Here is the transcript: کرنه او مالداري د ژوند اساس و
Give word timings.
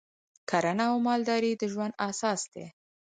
کرنه 0.49 0.83
او 0.91 0.95
مالداري 1.07 1.51
د 1.55 1.63
ژوند 1.73 1.93
اساس 2.07 2.41
و 2.51 2.53